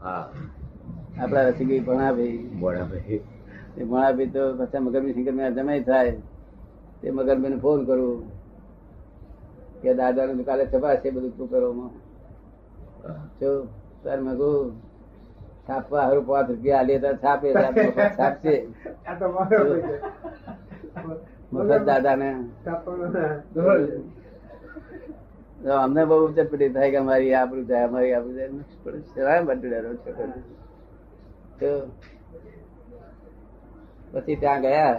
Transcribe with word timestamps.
હા. 0.00 0.24
આપડા 1.20 1.44
રસિકભાઈ 1.48 1.80
ભણાભાઈ 1.80 2.38
ભણાભાઈ 2.60 2.88
ભાઈ 2.90 3.20
એ 3.76 3.84
ભણાભાઈ 3.84 4.32
તો 4.34 4.42
પછી 4.58 4.80
મગરભાઈ 4.80 5.14
શંકર 5.14 5.34
મેં 5.38 5.54
જમાઈ 5.56 5.84
થાય. 5.84 6.12
તે 7.00 7.06
મગરભાઈ 7.12 7.52
ને 7.54 7.58
ફોન 7.64 7.80
કરું 7.86 8.20
કે 9.82 9.90
દાદા 9.94 10.26
નું 10.28 10.44
કાલે 10.44 10.64
છપાશે 10.66 11.08
બધું 11.10 11.32
તું 11.38 11.48
કરો 11.48 11.72
માં 11.72 11.90
હા. 13.04 13.20
જો 13.40 13.50
તાર 14.04 14.18
મેં 14.20 14.34
કહું 14.36 14.72
છાપવા 15.66 16.04
હારું 16.04 16.24
પાંચ 16.26 16.48
રૂપિયા 16.50 16.80
આલીએ 16.80 16.98
તો 17.00 17.10
છાપે 17.22 17.46
મફત 17.54 17.98
છાપશે. 18.18 18.54
આ 19.06 19.14
તો 19.20 19.26
અમને 25.66 26.04
બહુ 26.04 26.32
ચટપટી 26.32 26.68
થાય 26.68 26.90
કે 26.90 26.96
અમારી 26.96 27.34
આપણું 27.34 27.66
જાય 27.66 27.84
અમારી 27.84 28.12
આપણું 28.12 28.34
જાય 28.34 28.48
શેના 29.00 29.42
માટે 29.42 29.68
ડરો 29.68 29.94
છો 29.94 30.12
તો 31.60 31.90
પછી 34.12 34.36
ત્યાં 34.36 34.60
ગયા. 34.60 34.98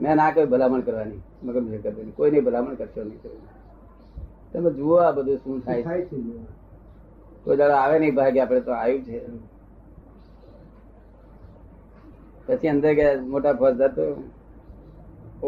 મેં 0.00 0.16
ના 0.16 0.30
કોઈ 0.30 0.46
ભલામણ 0.46 0.80
કરવાની. 0.80 1.20
મગર 1.42 1.78
કરવાની 1.78 2.10
કોઈની 2.10 2.40
ભલામણ 2.40 2.74
કરશો 2.74 3.04
નહીં. 3.04 3.20
તમે 4.52 4.70
જુઓ 4.72 4.96
આ 4.96 5.12
બધું 5.12 5.36
શું 5.36 5.64
થાય. 5.64 5.82
છે 5.82 6.02
કોઈ 7.44 7.56
દાડો 7.56 7.74
આવે 7.74 7.98
નહીં 7.98 8.14
ભાગે 8.14 8.40
આપડે 8.40 8.60
તો 8.60 8.72
આવ્યું 8.72 9.02
છે. 9.04 9.20
પછી 12.46 12.68
અંદર 12.68 12.92
ગયા 12.94 13.20
મોટા 13.22 13.52
ફોજદાર 13.52 13.88
તો 13.88 14.04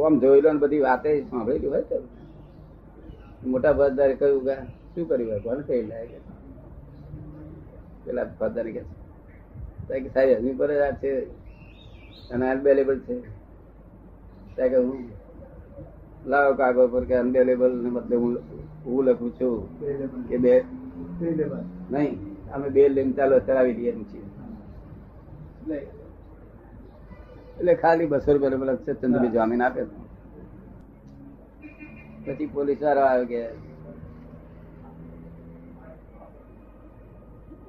આમ 0.06 0.18
જોઈ 0.18 0.40
લો 0.40 0.52
ને 0.52 0.58
બધી 0.58 0.78
વાતે 0.78 1.20
સાંભળેલી 1.20 1.68
હોય 1.68 1.82
તો. 1.82 1.96
મોટા 3.50 3.74
ફોજદારે 3.78 4.14
કહ્યું 4.20 4.42
કે 4.46 4.54
શું 4.94 5.04
કર્યું 5.08 5.40
કોને 5.44 5.62
કહી 5.68 5.82
લાગે 5.90 6.18
પેલા 8.04 8.26
ફોજદાર 8.38 8.66
કે 8.74 8.82
છે. 9.86 9.94
કે 10.02 10.08
સાહેબ 10.14 10.38
હજુ 10.44 10.52
પર 10.58 10.70
આ 10.86 10.92
છે. 11.00 11.12
અને 12.32 12.44
અનબેલેબલ 12.50 12.98
છે. 13.06 13.16
ત્યાં 14.54 14.70
કે 14.72 14.78
હું 14.86 15.00
લાવો 16.26 16.50
કાગળ 16.60 16.88
પર 16.92 17.04
કે 17.08 17.14
અનબેલેબલ 17.22 17.72
ને 17.84 17.90
બદલે 17.96 18.16
હું 18.22 18.32
હું 18.84 19.00
લખું 19.06 19.30
છું 19.38 19.54
કે 20.28 20.36
બે 20.44 20.54
નહીં, 21.90 22.12
અમે 22.54 22.68
બે 22.76 22.82
લઈને 22.88 23.12
ચાલો 23.18 23.34
ચલાવી 23.46 23.76
દઈએ 23.78 23.92
છીએ. 24.10 24.26
એટલે 27.58 27.72
ખાલી 27.82 28.10
બસો 28.12 28.28
રૂપિયા 28.32 28.68
લખશે 28.70 28.92
ચંદ્રભાઈ 29.00 29.34
જામીન 29.36 29.62
આપે 29.62 29.82
પછી 32.24 32.46
પોલીસ 32.48 32.80
વાળો 32.80 33.02
આવ્યો 33.02 33.26
કે 33.26 33.40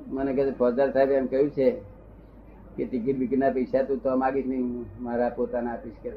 મને 0.09 0.31
કહે 0.35 0.43
ફોજદાર 0.53 0.89
સાહેબ 0.93 1.11
એમ 1.13 1.27
કહ્યું 1.27 1.49
છે 1.51 1.67
કે 2.75 2.83
ટિકિટ 2.85 3.33
ના 3.35 3.51
પૈસા 3.51 3.85
તું 3.85 3.99
તો 3.99 4.17
માગીશ 4.17 4.47
નહીં 4.47 4.67
મારા 4.99 5.31
પોતાના 5.31 5.73
આપીશ 5.73 5.99
કે 6.03 6.11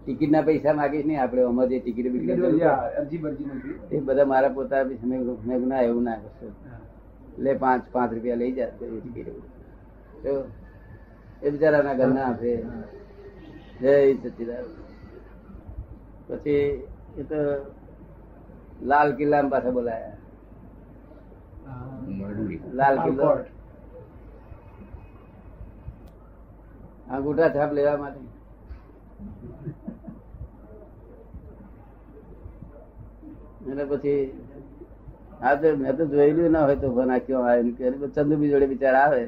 ટિકિટ 0.00 0.30
ના 0.30 0.42
પૈસા 0.42 0.74
માગીશ 0.74 1.06
નહીં 1.06 1.20
આપણે 1.20 1.42
અમારે 1.44 1.70
જે 1.70 1.80
ટિકિટ 1.80 2.08
બિકિટ 2.12 2.30
એ 3.90 4.00
બધા 4.02 4.26
મારા 4.26 4.52
પોતા 4.52 4.80
આપીશ 4.80 5.02
મેં 5.04 5.20
ના 5.68 5.82
એવું 5.82 6.04
ના 6.04 6.18
કરશો. 6.18 6.48
લે 7.38 7.50
પાંચ 7.56 7.82
પાંચ 7.92 8.10
રૂપિયા 8.12 8.40
લઈ 8.40 8.52
જા 8.52 8.70
ટિકિટ 8.70 9.28
એ 10.24 10.32
એ 11.42 11.50
બિચારાના 11.50 11.94
ઘરના 11.94 12.26
આપે 12.28 12.50
જય 13.80 13.94
સચિદાન 14.22 14.66
પછી 16.28 16.62
એ 17.18 17.22
તો 17.22 17.40
લાલ 18.82 19.08
કિલ્લા 19.16 19.42
પાસે 19.52 19.70
બોલાયા. 19.70 20.16
લાલ 22.72 22.96
કિલ્લો. 23.04 23.30
અંગૂઠા 27.10 27.50
છાપ 27.50 27.70
લેવા 27.72 27.96
માટે. 27.96 28.20
અને 33.70 33.84
પછી 33.84 34.20
આ 35.42 35.54
તો 35.60 35.76
મેં 35.76 35.96
તો 35.96 36.04
જોયેલું 36.06 36.52
ના 36.52 36.64
હોય 36.66 36.76
તો 36.76 36.88
ભના 36.90 37.24
કયો 37.24 37.42
આવે 37.44 37.72
ચંદુબી 38.14 38.50
જોડે 38.52 38.66
બિચારા 38.66 39.04
આવે. 39.06 39.20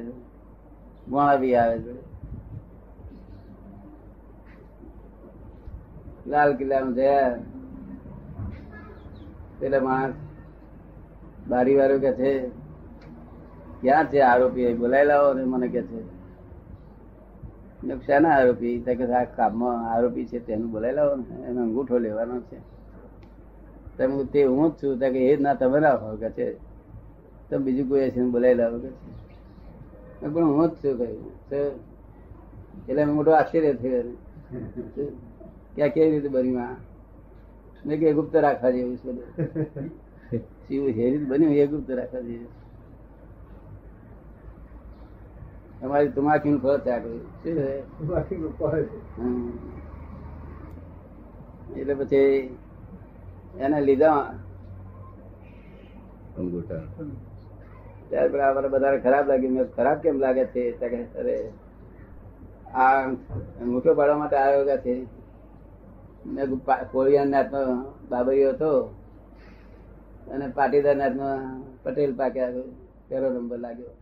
ગોણા 1.08 1.36
બી 1.36 1.56
આવે 1.56 1.76
જોડે. 1.84 2.09
લાલ 6.26 6.56
કિલ્લામાં 6.56 6.94
જયા 6.94 7.38
પેલા 9.58 9.80
માણસ 9.80 10.14
બારી 11.48 11.74
વાળો 11.74 11.98
કે 11.98 12.12
છે, 12.12 12.48
ક્યાં 13.80 14.04
છે 14.04 14.20
આરોપી? 14.20 14.62
એ 14.62 14.74
બોલાવી 14.74 15.06
લાવો 15.06 15.32
ને 15.32 15.44
મને 15.44 15.68
કે 15.68 15.82
છે. 15.82 16.20
મેં 17.84 18.32
આરોપી? 18.32 18.78
કે 18.78 19.12
આ 19.12 19.24
કામમાં 19.24 19.92
આરોપી 19.92 20.26
છે, 20.26 20.38
તેનું 20.38 20.70
બોલાઈ 20.70 20.92
લાવો 20.92 21.16
ને, 21.16 21.46
એનો 21.46 21.62
અંગૂઠો 21.62 21.98
લેવાનો 21.98 22.40
છે. 22.40 22.58
તમે 23.98 24.24
તે 24.24 24.44
હું 24.44 24.70
જ 24.70 24.82
છું. 24.82 24.98
કે, 24.98 25.06
એ 25.06 25.36
જ 25.36 25.40
ના, 25.40 25.54
તમે 25.54 25.78
હો, 25.78 26.16
કે 26.16 26.30
છે. 26.30 26.54
તો 27.50 27.58
બીજું 27.58 27.88
કોઈ 27.88 28.06
હશે 28.06 28.22
બોલાઈ 28.22 28.54
લાવો 28.54 28.78
કે 28.78 28.88
છે. 28.88 29.20
પણ 30.20 30.44
હું 30.44 30.68
જ 30.68 30.70
છું, 30.70 30.98
કહ્યું. 30.98 31.32
એટલે 32.88 33.04
મોટો 33.04 33.30
આશ્ચર્ય 33.30 33.72
થયો. 33.72 34.02
કે 35.76 35.82
આ 35.82 35.88
કેવી 35.88 36.10
રીતે 36.10 36.28
બન્યું 36.28 36.62
આ? 36.62 36.76
મેં 37.86 38.00
કે 38.00 38.12
ગુપ્ત 38.12 38.36
રાખવા 38.36 38.70
જેવું 38.70 38.96
છે 38.96 39.10
શિવ 40.68 40.82
જે 40.90 41.10
રીતે 41.10 41.24
બન્યું 41.24 41.52
એ 41.52 41.66
ગુપ્ત 41.66 41.90
રાખવા 41.90 42.20
જેવું 42.20 42.60
તમારી 45.80 46.08
તમાકી 46.08 46.58
ફળ 46.58 46.76
ત્યાગ. 46.76 47.04
એટલે 51.76 51.94
પછી 51.94 52.56
એને 53.60 53.80
લીધા. 53.80 54.34
ત્યાર 58.08 58.28
પછી 58.28 58.40
આ 58.40 58.52
બધા 58.52 58.68
બધાને 58.68 58.98
ખરાબ 58.98 59.26
લાગ્યું. 59.26 59.54
મેં 59.54 59.72
ખરાબ 59.76 59.98
કેમ 59.98 60.18
લાગે 60.18 60.44
છે? 60.44 60.64
અરે 61.18 61.36
આ 62.74 63.06
અંગૂઠો 63.60 63.94
પાડવા 63.94 64.18
માટે 64.18 64.36
આવ્યો 64.36 64.76
છે. 64.76 64.94
કોળિયાના 66.92 67.30
નાથનો 67.30 67.60
બાબરીયો 68.10 68.52
હતો. 68.52 68.72
અને 70.32 70.46
પાટીદાર 70.48 70.96
નાથનો 70.96 71.28
પટેલ 71.82 72.12
પાક્યા 72.14 72.52
પહેલો 73.08 73.28
નંબર 73.30 73.58
લાગ્યો. 73.58 73.94